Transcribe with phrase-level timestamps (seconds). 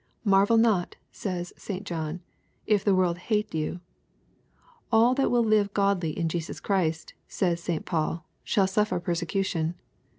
[0.25, 1.85] ''•Mar vel not," says St.
[1.85, 2.21] John,"
[2.75, 3.81] if the world hate you.""
[4.91, 7.85] All that will live godly in Jesus Christ," says St.
[7.85, 9.75] Paul, '^ shall suffer persecution."